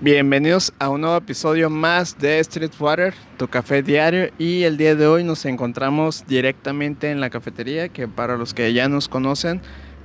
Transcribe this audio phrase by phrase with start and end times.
[0.00, 4.30] Bienvenidos a un nuevo episodio más de Street Water, tu café diario.
[4.38, 8.72] Y el día de hoy nos encontramos directamente en la cafetería, que para los que
[8.72, 9.60] ya nos conocen,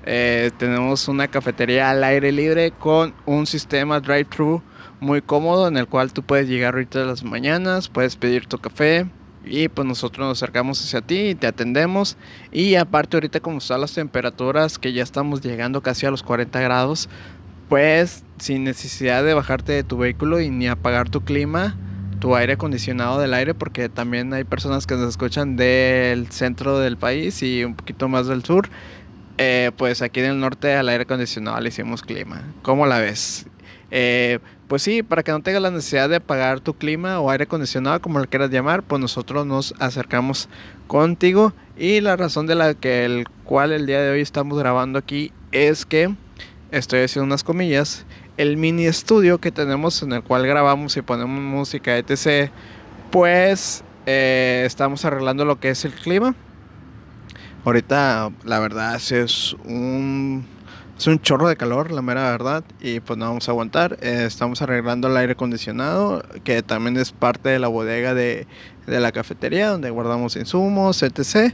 [0.08, 4.64] eh, tenemos una cafetería al aire libre con un sistema drive-thru
[5.00, 8.58] muy cómodo en el cual tú puedes llegar ahorita de las mañanas, puedes pedir tu
[8.58, 9.06] café
[9.46, 12.18] y pues nosotros nos acercamos hacia ti y te atendemos.
[12.52, 16.60] Y aparte ahorita como están las temperaturas que ya estamos llegando casi a los 40
[16.62, 17.10] grados,
[17.70, 21.76] pues sin necesidad de bajarte de tu vehículo y ni apagar tu clima,
[22.20, 26.98] tu aire acondicionado del aire, porque también hay personas que nos escuchan del centro del
[26.98, 28.70] país y un poquito más del sur.
[29.38, 32.44] Eh, pues aquí en el norte al aire acondicionado le hicimos clima.
[32.62, 33.48] ¿Cómo la ves?
[33.90, 37.44] Eh, pues sí, para que no tengas la necesidad de apagar tu clima o aire
[37.44, 40.50] acondicionado, como lo quieras llamar, pues nosotros nos acercamos
[40.88, 41.54] contigo.
[41.78, 45.32] Y la razón de la que el cual el día de hoy estamos grabando aquí
[45.52, 46.16] es que
[46.74, 48.06] estoy haciendo unas comillas,
[48.38, 52.52] el mini estudio que tenemos en el cual grabamos y ponemos música, etc.,
[53.12, 56.36] pues eh, estamos arreglando lo que es el clima.
[57.64, 60.46] Ahorita, la verdad, es un,
[60.98, 64.00] es un chorro de calor, la mera verdad, y pues no vamos a aguantar.
[64.02, 68.48] Eh, estamos arreglando el aire acondicionado, que también es parte de la bodega de,
[68.88, 71.54] de la cafetería, donde guardamos insumos, etc.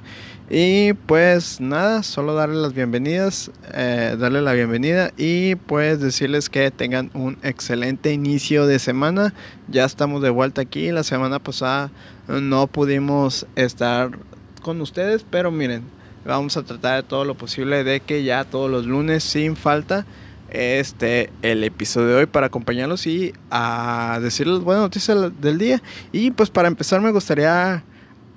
[0.52, 6.72] Y pues nada, solo darle las bienvenidas, eh, darle la bienvenida y pues decirles que
[6.72, 9.36] tengan un excelente inicio de semana.
[9.67, 10.89] Ya estamos de vuelta aquí.
[10.89, 11.92] La semana pasada
[12.27, 14.17] no pudimos estar
[14.64, 15.83] con ustedes, pero miren,
[16.25, 20.08] vamos a tratar de todo lo posible de que ya todos los lunes sin falta
[20.50, 25.80] este el episodio de hoy para acompañarlos y a decirles buenas noticias del día
[26.11, 27.83] y pues para empezar me gustaría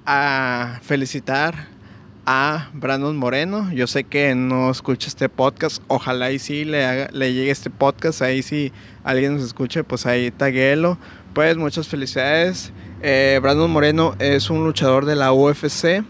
[0.05, 1.72] a felicitar
[2.27, 3.73] a Brandon Moreno.
[3.73, 5.83] Yo sé que no escucha este podcast.
[5.89, 8.23] Ojalá y sí le, le llegue este podcast.
[8.23, 8.73] Ahí si
[9.05, 10.99] alguien nos escuche, pues ahí taguelo.
[11.35, 12.73] Pues muchas felicidades.
[13.03, 16.05] Eh, Brandon Moreno es un luchador de la UFC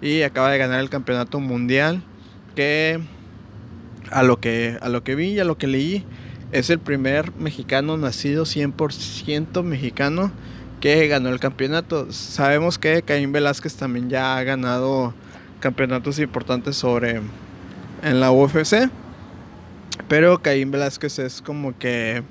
[0.00, 2.02] y acaba de ganar el campeonato mundial.
[2.54, 3.00] Que
[4.10, 6.04] a lo que, a lo que vi y a lo que leí,
[6.52, 10.30] es el primer mexicano nacido 100% mexicano
[10.80, 12.12] que ganó el campeonato.
[12.12, 15.14] Sabemos que Caín Velázquez también ya ha ganado
[15.60, 17.20] campeonatos importantes sobre
[18.02, 18.90] en la UFC.
[20.08, 22.22] Pero Caín Velázquez es como que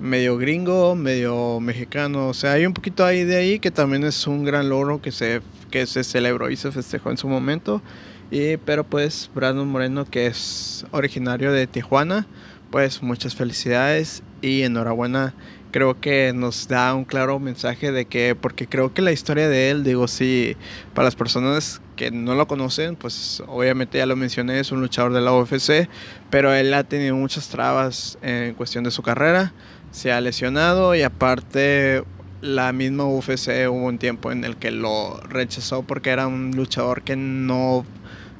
[0.00, 2.28] medio gringo, medio mexicano.
[2.28, 5.12] O sea, hay un poquito ahí de ahí que también es un gran logro que
[5.12, 5.40] se,
[5.70, 7.82] que se celebró y se festejó en su momento.
[8.30, 12.26] Y, pero pues Brandon Moreno, que es originario de Tijuana,
[12.70, 15.34] pues muchas felicidades y enhorabuena
[15.70, 19.70] creo que nos da un claro mensaje de que, porque creo que la historia de
[19.70, 20.56] él, digo, sí,
[20.94, 25.12] para las personas que no lo conocen, pues obviamente ya lo mencioné, es un luchador
[25.12, 25.88] de la UFC,
[26.30, 29.52] pero él ha tenido muchas trabas en cuestión de su carrera,
[29.90, 32.04] se ha lesionado y aparte
[32.40, 37.02] la misma UFC hubo un tiempo en el que lo rechazó porque era un luchador
[37.02, 37.86] que no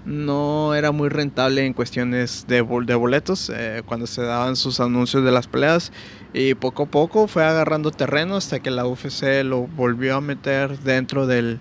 [0.05, 5.25] no era muy rentable en cuestiones de, de boletos eh, cuando se daban sus anuncios
[5.25, 5.93] de las peleas.
[6.35, 10.79] Y poco a poco fue agarrando terreno hasta que la UFC lo volvió a meter
[10.81, 11.59] dentro del,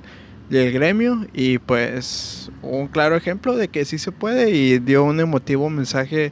[0.49, 5.69] gremio y pues un claro ejemplo de que sí se puede y dio un emotivo
[5.69, 6.31] mensaje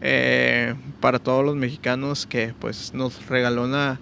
[0.00, 4.00] eh, para todos los mexicanos que pues nos regaló una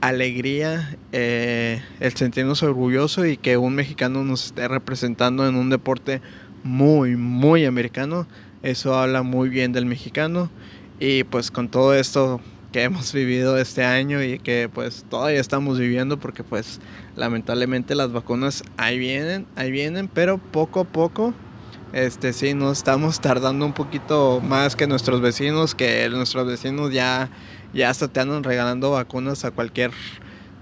[0.00, 6.20] alegría eh, el sentirnos orgullosos y que un mexicano nos esté representando en un deporte
[6.62, 8.26] muy, muy americano.
[8.62, 10.50] Eso habla muy bien del mexicano.
[11.00, 12.40] Y pues con todo esto
[12.72, 16.80] que hemos vivido este año y que pues todavía estamos viviendo porque pues
[17.16, 21.34] lamentablemente las vacunas ahí vienen, ahí vienen, pero poco a poco
[21.92, 27.30] este sí nos estamos tardando un poquito más que nuestros vecinos, que nuestros vecinos ya
[27.72, 29.90] ya hasta te regalando vacunas a cualquier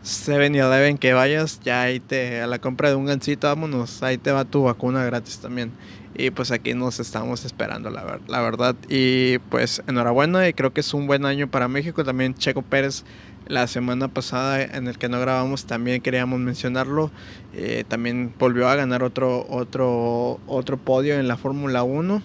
[0.07, 4.31] 7-Eleven que vayas, ya ahí te, a la compra de un gancito, vámonos, ahí te
[4.31, 5.73] va tu vacuna gratis también.
[6.17, 8.77] Y pues aquí nos estamos esperando, la, verdad.
[8.89, 12.05] Y pues enhorabuena, y creo que es un buen año para México.
[12.05, 13.05] También Checo Pérez,
[13.49, 17.11] la semana pasada en el que no grabamos, también queríamos mencionarlo.
[17.53, 22.23] Eh, también volvió a ganar otro, otro, otro podio en la Fórmula 1.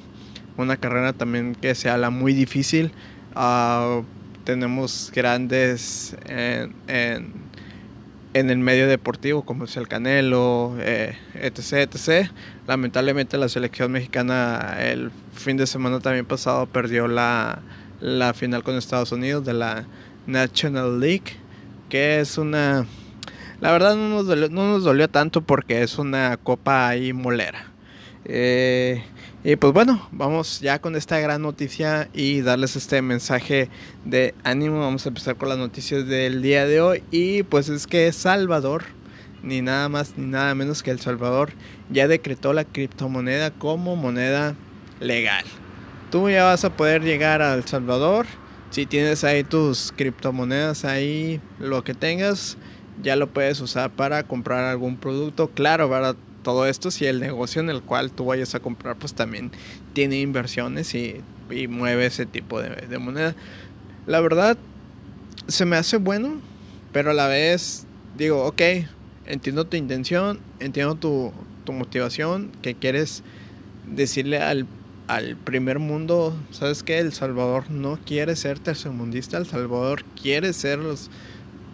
[0.55, 2.93] Una carrera también que se habla muy difícil.
[3.35, 4.03] Uh,
[4.45, 7.40] tenemos grandes en
[8.33, 12.29] en el medio deportivo, como es el Canelo, eh, etc, etc.
[12.67, 17.59] Lamentablemente la selección mexicana el fin de semana también pasado perdió la,
[17.99, 19.85] la final con Estados Unidos de la
[20.27, 21.37] National League,
[21.89, 22.85] que es una...
[23.59, 27.65] La verdad no nos, dolió, no nos dolió tanto porque es una copa ahí molera.
[28.25, 29.03] Eh,
[29.43, 33.69] y pues bueno, vamos ya con esta gran noticia y darles este mensaje
[34.05, 34.79] de ánimo.
[34.79, 37.03] Vamos a empezar con las noticias del día de hoy.
[37.09, 38.83] Y pues es que Salvador,
[39.41, 41.53] ni nada más ni nada menos que El Salvador,
[41.89, 44.55] ya decretó la criptomoneda como moneda
[44.99, 45.45] legal.
[46.11, 48.27] Tú ya vas a poder llegar a El Salvador.
[48.69, 52.57] Si tienes ahí tus criptomonedas, ahí lo que tengas,
[53.01, 55.49] ya lo puedes usar para comprar algún producto.
[55.49, 59.13] Claro, para todo esto si el negocio en el cual tú vayas a comprar pues
[59.13, 59.51] también
[59.93, 61.21] tiene inversiones y,
[61.67, 63.35] mueve ese tipo de, moneda.
[64.07, 64.57] La verdad
[65.49, 66.39] se me hace bueno,
[66.93, 67.85] pero a la vez
[68.17, 68.61] digo, ok,
[69.25, 71.33] entiendo tu intención, entiendo tu,
[71.73, 73.23] motivación, que quieres
[73.87, 74.67] decirle al,
[75.07, 76.99] al primer mundo, ¿sabes qué?
[76.99, 81.09] El Salvador no quiere ser tercermundista, El Salvador quiere ser los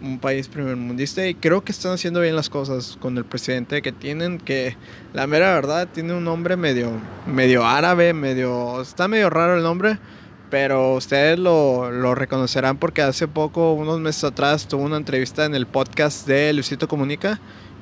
[0.00, 3.92] un país primermundista y creo que están haciendo bien las cosas con el presidente que
[3.92, 4.76] tienen, que
[5.12, 6.92] la mera verdad tiene un nombre medio,
[7.26, 9.98] medio árabe, medio, está medio raro el nombre,
[10.50, 15.54] pero ustedes lo, lo reconocerán porque hace poco, unos meses atrás, tuvo una entrevista en
[15.54, 17.40] el podcast de Luisito Comunica,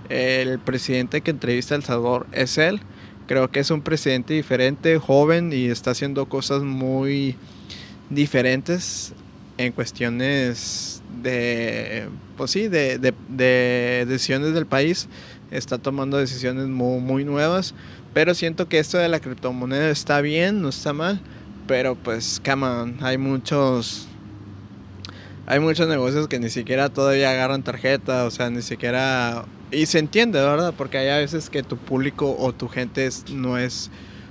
[0.09, 2.81] el presidente que entrevista a El Salvador es él,
[3.27, 7.37] creo que es un presidente diferente, joven y está haciendo cosas muy
[8.09, 9.13] diferentes
[9.59, 12.99] en cuestiones de, pues sí, de,
[14.07, 15.09] decisiones del país.
[15.51, 17.75] Está tomando decisiones muy, muy nuevas.
[18.13, 21.21] Pero siento que esto de la criptomoneda está bien, no está mal.
[21.67, 24.09] Pero pues, come on, hay muchos...
[25.49, 29.45] Hay muchos negocios que ni siquiera todavía agarran tarjeta, o sea, ni siquiera...
[29.71, 30.75] Y se entiende, ¿verdad?
[30.77, 33.91] Porque hay a veces que tu público o tu gente no es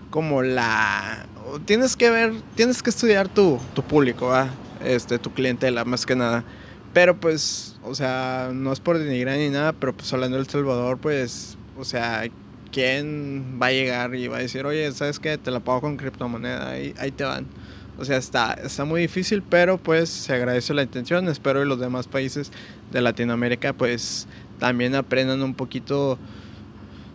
[0.09, 1.25] como la...
[1.65, 4.51] Tienes que ver, tienes que estudiar tu, tu público, ¿verdad?
[4.85, 6.43] Este, tu clientela, más que nada.
[6.93, 10.97] Pero pues, o sea, no es por denigrar ni nada, pero pues hablando del Salvador,
[10.97, 12.23] pues, o sea,
[12.71, 15.37] ¿quién va a llegar y va a decir, oye, ¿sabes qué?
[15.37, 17.47] Te la pago con criptomoneda, ahí, te van.
[17.97, 21.27] O sea, está, está muy difícil, pero pues se agradece la intención.
[21.27, 22.51] Espero que los demás países
[22.91, 24.27] de Latinoamérica pues
[24.59, 26.17] también aprendan un poquito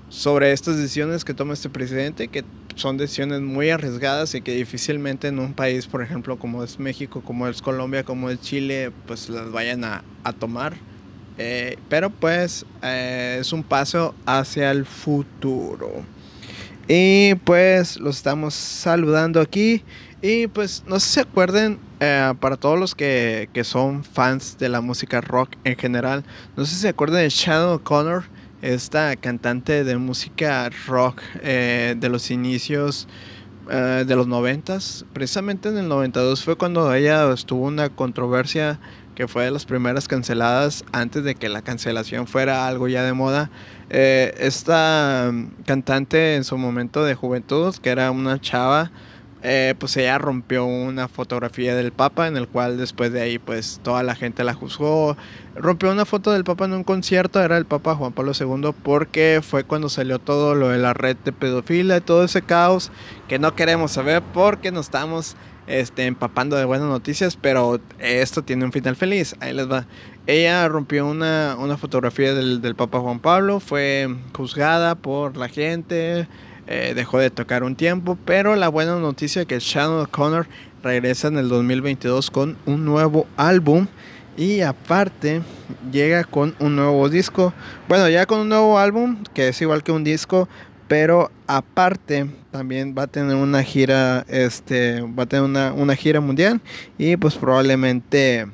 [0.08, 2.44] sobre estas decisiones que toma este presidente, que
[2.80, 7.20] son decisiones muy arriesgadas y que difícilmente en un país, por ejemplo, como es México,
[7.20, 10.02] como es Colombia, como es Chile, pues las vayan a,
[10.38, 10.74] tomar.
[11.38, 16.02] Eh, pero pues eh, es un paso hacia el futuro.
[16.88, 19.84] Y pues los estamos saludando aquí.
[20.22, 24.56] Y pues no sé si se acuerden, eh, para todos los que, que, son fans
[24.58, 26.24] de la música rock en general,
[26.56, 28.24] no sé si se acuerdan de Shadow Connor
[28.62, 33.08] esta cantante de música rock eh, de los inicios
[33.70, 35.04] eh, de los noventas.
[35.12, 38.80] Precisamente en el 92 fue cuando ella estuvo una controversia
[39.14, 43.12] que fue de las primeras canceladas antes de que la cancelación fuera algo ya de
[43.12, 43.50] moda.
[43.90, 45.32] Eh, esta
[45.66, 48.90] cantante en su momento de juventud, que era una chava,
[49.42, 53.80] eh, pues ella rompió una fotografía del Papa en el cual después de ahí pues
[53.82, 55.16] toda la gente la juzgó.
[55.54, 59.40] Rompió una foto del Papa en un concierto, era el Papa Juan Pablo II porque
[59.42, 62.92] fue cuando salió todo lo de la red de pedofilia y todo ese caos
[63.28, 68.64] que no queremos saber porque nos estamos este, empapando de buenas noticias, pero esto tiene
[68.64, 69.86] un final feliz, ahí les va.
[70.26, 76.28] Ella rompió una, una fotografía del, del Papa Juan Pablo, fue juzgada por la gente,
[76.72, 80.46] eh, dejó de tocar un tiempo, pero la buena noticia es que Shannon O'Connor
[80.84, 83.88] regresa en el 2022 con un nuevo álbum
[84.36, 85.42] y aparte
[85.90, 87.52] llega con un nuevo disco.
[87.88, 90.48] Bueno, ya con un nuevo álbum que es igual que un disco,
[90.86, 96.20] pero aparte también va a tener una gira, este, va a tener una, una gira
[96.20, 96.60] mundial
[96.98, 98.46] y pues probablemente,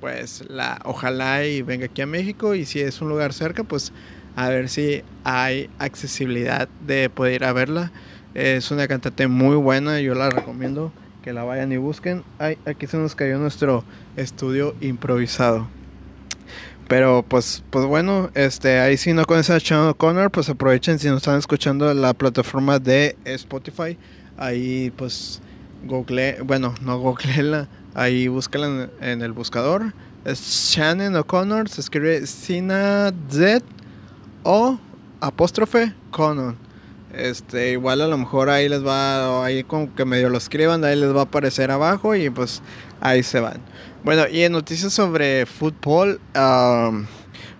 [0.00, 3.92] pues la, ojalá y venga aquí a México y si es un lugar cerca, pues
[4.36, 7.92] a ver si hay accesibilidad de poder ir a verla.
[8.34, 12.22] Es una cantante muy buena, yo la recomiendo que la vayan y busquen.
[12.38, 13.84] Ay, aquí se nos cayó nuestro
[14.16, 15.68] estudio improvisado.
[16.88, 21.08] Pero pues, pues bueno, este, ahí si no conocen a Channel Connor, pues aprovechen si
[21.08, 23.96] nos están escuchando la plataforma de Spotify.
[24.36, 25.40] Ahí pues
[25.84, 29.94] google, bueno, no googleenla, ahí búsquenla en, el buscador.
[30.24, 33.64] Shannon O'Connor, se escribe Sina Z
[34.42, 34.78] o
[35.20, 36.56] apóstrofe Conan.
[37.12, 40.96] Este, igual a lo mejor ahí les va, ahí como que medio lo escriban, ahí
[40.96, 42.62] les va a aparecer abajo y pues
[43.00, 43.60] ahí se van.
[44.04, 46.20] Bueno, y en noticias sobre fútbol,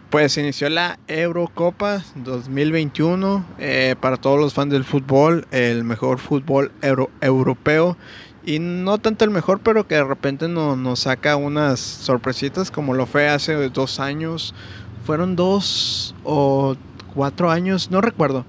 [0.09, 6.73] pues inició la Eurocopa 2021 eh, para todos los fans del fútbol, el mejor fútbol
[7.21, 7.97] europeo.
[8.45, 13.05] Y no tanto el mejor, pero que de repente nos saca unas sorpresitas como lo
[13.07, 14.55] fue hace dos años
[15.05, 16.77] fueron dos o
[17.15, 18.45] cuatro años, no recuerdo.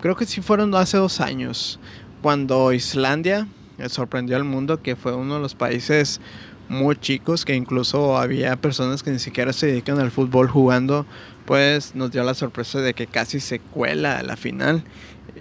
[0.00, 1.80] creo que sí fueron hace dos años,
[2.22, 3.48] cuando Islandia
[3.88, 6.20] sorprendió al mundo, que fue uno de los países
[6.68, 11.06] muy chicos, que incluso había personas que ni siquiera se dedican al fútbol jugando,
[11.44, 14.82] pues nos dio la sorpresa de que casi se cuela a la final.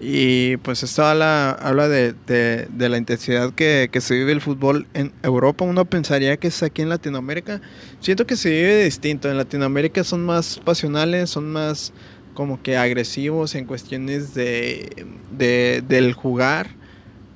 [0.01, 4.87] Y pues esto habla, habla de, de, la intensidad que, que, se vive el fútbol
[4.93, 5.63] en Europa.
[5.63, 7.61] Uno pensaría que es aquí en Latinoamérica.
[8.01, 9.29] Siento que se vive distinto.
[9.29, 11.93] En Latinoamérica son más pasionales, son más
[12.33, 16.67] como que agresivos en cuestiones de, de del jugar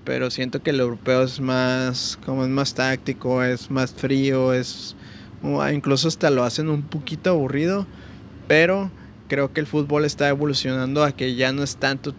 [0.09, 4.95] pero siento que el europeo es más como es más táctico, es más frío, es
[5.71, 7.85] incluso hasta lo hacen un poquito aburrido,
[8.47, 8.89] pero
[9.29, 12.13] creo que el fútbol está evolucionando a que ya no es tanto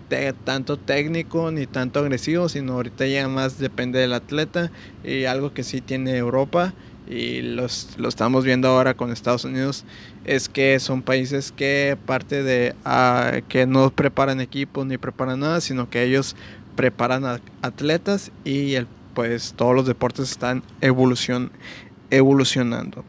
[0.45, 4.71] tanto técnico ni tanto agresivo, sino ahorita ya más depende del atleta
[5.05, 6.73] y algo que sí tiene Europa
[7.07, 9.85] y los, lo estamos viendo ahora con Estados Unidos
[10.25, 15.61] es que son países que parte de ah, que no preparan equipos ni preparan nada,
[15.61, 16.37] sino que ellos
[16.76, 21.50] preparan a atletas y el, pues todos los deportes están evolución,
[22.11, 23.05] evolucionando.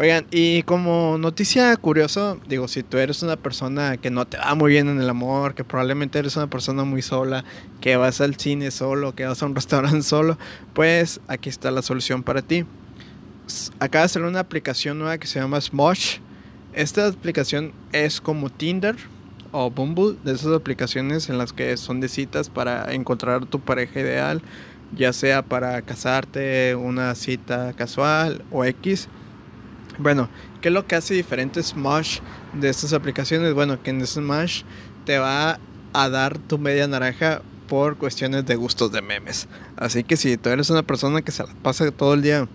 [0.00, 4.54] Oigan, y como noticia curiosa, digo, si tú eres una persona que no te va
[4.54, 7.44] muy bien en el amor, que probablemente eres una persona muy sola,
[7.80, 10.38] que vas al cine solo, que vas a un restaurante solo,
[10.72, 12.64] pues aquí está la solución para ti.
[13.80, 16.18] Acaba de salir una aplicación nueva que se llama Smosh.
[16.74, 18.94] Esta aplicación es como Tinder,
[19.50, 23.98] o Bumble, de esas aplicaciones en las que son de citas para encontrar tu pareja
[23.98, 24.42] ideal,
[24.96, 29.08] ya sea para casarte, una cita casual o X.
[29.98, 30.28] Bueno,
[30.60, 32.20] ¿qué es lo que hace diferente Smash
[32.52, 33.52] de estas aplicaciones?
[33.52, 34.62] Bueno, que en Smash
[35.04, 35.58] te va
[35.92, 39.48] a dar tu media naranja por cuestiones de gustos de memes.
[39.76, 42.48] Así que si tú eres una persona que se pasa todo el día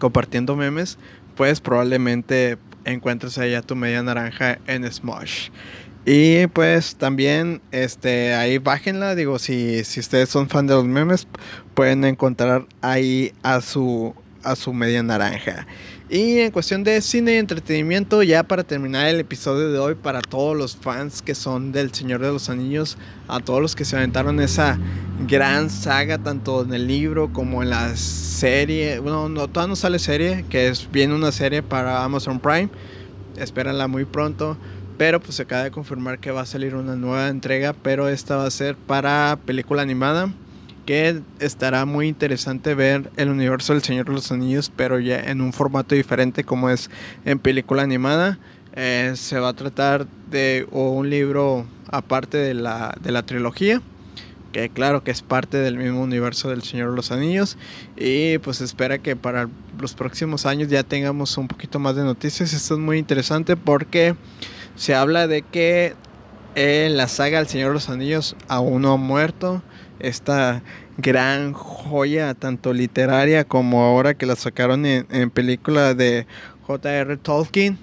[0.00, 0.98] compartiendo memes,
[1.36, 5.50] pues probablemente encuentres allá tu media naranja en Smash.
[6.04, 11.28] Y pues también este ahí bájenla, digo, si, si ustedes son fan de los memes,
[11.74, 14.14] pueden encontrar ahí a su
[14.46, 15.66] a su media naranja.
[16.08, 20.22] Y en cuestión de cine y entretenimiento, ya para terminar el episodio de hoy, para
[20.22, 22.96] todos los fans que son del Señor de los Anillos,
[23.26, 24.78] a todos los que se aventaron esa
[25.26, 29.98] gran saga, tanto en el libro como en la serie, bueno, no, todavía no sale
[29.98, 32.68] serie, que es bien una serie para Amazon Prime,
[33.36, 34.56] espérenla muy pronto.
[34.98, 38.36] Pero pues se acaba de confirmar que va a salir una nueva entrega, pero esta
[38.36, 40.32] va a ser para película animada.
[40.86, 45.40] Que estará muy interesante ver el universo del Señor de los Anillos, pero ya en
[45.40, 46.90] un formato diferente como es
[47.24, 48.38] en película animada.
[48.74, 53.82] Eh, se va a tratar de un libro aparte de la, de la trilogía
[54.56, 57.58] que claro que es parte del mismo universo del Señor de los Anillos
[57.94, 62.54] y pues espera que para los próximos años ya tengamos un poquito más de noticias.
[62.54, 64.16] Esto es muy interesante porque
[64.74, 65.94] se habla de que
[66.54, 69.62] en la saga El Señor de los Anillos aún no ha muerto.
[69.98, 70.62] Esta
[70.98, 76.26] gran joya, tanto literaria como ahora que la sacaron en, película de
[76.66, 77.16] J.R.
[77.18, 77.78] Tolkien,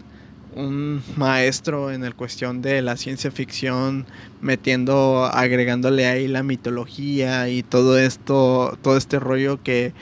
[0.55, 4.05] un maestro en el cuestión de la ciencia ficción,
[4.41, 9.93] metiendo, agregándole ahí la mitología y todo esto, todo este rollo que,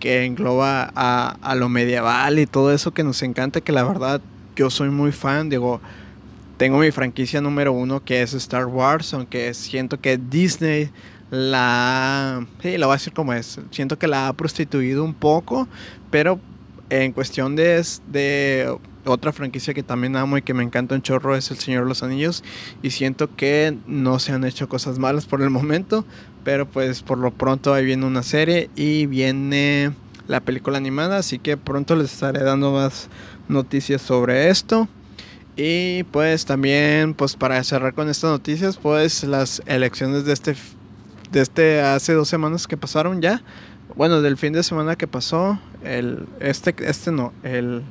[0.00, 4.20] que engloba a, a lo medieval y todo eso que nos encanta, que la verdad
[4.56, 5.80] yo soy muy fan, digo,
[6.56, 10.90] tengo mi franquicia número uno que es Star Wars, aunque siento que Disney
[11.32, 12.46] la...
[12.60, 13.58] Sí, lo voy a decir como es.
[13.70, 15.66] Siento que la ha prostituido un poco,
[16.10, 16.38] pero
[16.90, 21.34] en cuestión de, de otra franquicia que también amo y que me encanta un chorro
[21.34, 22.44] es El Señor de los Anillos.
[22.82, 26.04] Y siento que no se han hecho cosas malas por el momento,
[26.44, 29.92] pero pues por lo pronto ahí viene una serie y viene
[30.28, 33.08] la película animada, así que pronto les estaré dando más
[33.48, 34.86] noticias sobre esto.
[35.56, 40.56] Y pues también, pues para cerrar con estas noticias, pues las elecciones de este,
[41.32, 43.42] de este hace dos semanas que pasaron ya.
[43.96, 47.82] Bueno, del fin de semana que pasó, el, este, este no, el,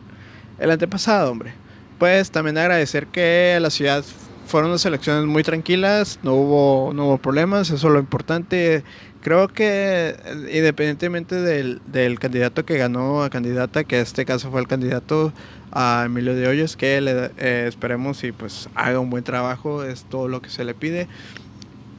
[0.60, 1.54] el antepasado, hombre.
[2.00, 4.04] Pues también agradecer que la ciudad
[4.48, 8.84] fueron unas elecciones muy tranquilas, no hubo, no hubo problemas, eso es lo importante.
[9.22, 10.16] Creo que
[10.52, 15.32] independientemente del, del candidato que ganó a candidata, que en este caso fue el candidato
[15.72, 20.06] a Emilio de Hoyos, que le, eh, esperemos y pues haga un buen trabajo, es
[20.06, 21.08] todo lo que se le pide.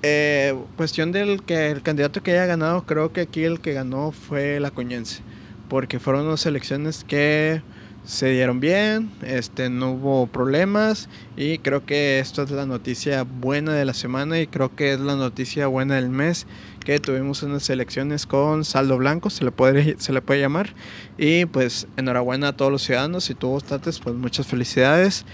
[0.05, 4.11] Eh, cuestión del que el candidato que haya ganado, creo que aquí el que ganó
[4.11, 5.23] fue la Coñense,
[5.69, 7.63] porque fueron unas elecciones que
[8.05, 13.75] se dieron bien, este, no hubo problemas y creo que esto es la noticia buena
[13.75, 16.49] de la semana y creo que es la noticia buena del mes
[16.85, 20.75] que tuvimos unas elecciones con saldo blanco, se le puede, se le puede llamar.
[21.17, 25.25] Y pues enhorabuena a todos los ciudadanos, si tú votaste pues muchas felicidades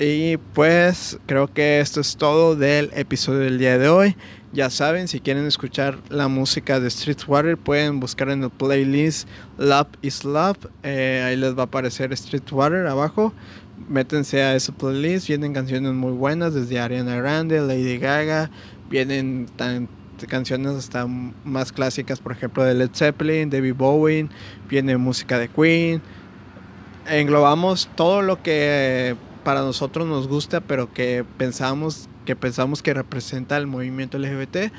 [0.00, 4.16] Y pues creo que esto es todo del episodio del día de hoy.
[4.52, 9.28] Ya saben, si quieren escuchar la música de Streetwater, pueden buscar en el playlist
[9.58, 10.68] Love is Love.
[10.84, 13.32] Eh, ahí les va a aparecer Streetwater abajo.
[13.88, 15.26] Métense a ese playlist.
[15.26, 18.52] Vienen canciones muy buenas desde Ariana Grande, Lady Gaga.
[18.88, 19.48] Vienen
[20.28, 24.28] canciones hasta más clásicas, por ejemplo, de Led Zeppelin, David Bowie.
[24.68, 26.00] Viene música de Queen.
[27.08, 33.56] Englobamos todo lo que para nosotros nos gusta, pero que pensamos que pensamos que representa
[33.56, 34.70] el movimiento LGBT.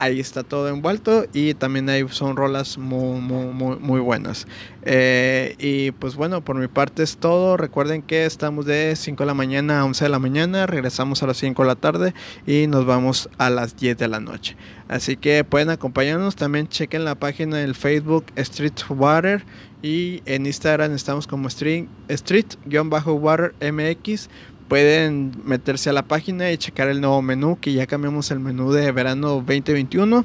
[0.00, 4.48] Ahí está todo envuelto y también ahí son rolas muy, muy, muy, buenas.
[4.82, 7.56] Eh, y pues bueno, por mi parte es todo.
[7.56, 10.66] Recuerden que estamos de 5 de la mañana a 11 de la mañana.
[10.66, 12.12] Regresamos a las 5 de la tarde
[12.44, 14.56] y nos vamos a las 10 de la noche.
[14.88, 16.34] Así que pueden acompañarnos.
[16.34, 19.44] También chequen la página del Facebook Street Water
[19.82, 24.28] y en Instagram estamos como Street-Water MX
[24.68, 28.72] pueden meterse a la página y checar el nuevo menú, que ya cambiamos el menú
[28.72, 30.24] de verano 2021.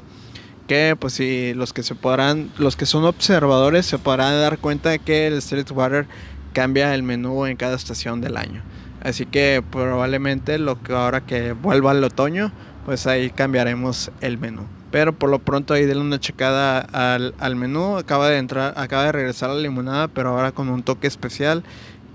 [0.66, 4.90] Que pues si los que se podrán, los que son observadores se podrán dar cuenta
[4.90, 6.06] de que el Streetwater
[6.52, 8.62] cambia el menú en cada estación del año.
[9.02, 12.52] Así que probablemente lo que ahora que vuelva al otoño,
[12.86, 14.66] pues ahí cambiaremos el menú.
[14.92, 17.96] Pero por lo pronto ahí denle una checada al, al menú.
[17.96, 21.64] Acaba de entrar, acaba de regresar la limonada, pero ahora con un toque especial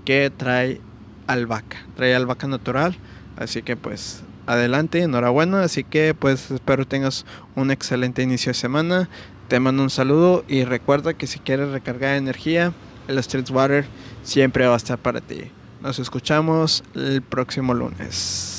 [0.06, 0.80] que trae
[1.26, 2.96] albahaca, trae albahaca natural,
[3.36, 9.08] así que pues adelante, enhorabuena, así que pues espero tengas un excelente inicio de semana,
[9.48, 12.72] te mando un saludo y recuerda que si quieres recargar energía,
[13.06, 13.86] el Street Water
[14.22, 15.50] siempre va a estar para ti.
[15.82, 18.57] Nos escuchamos el próximo lunes.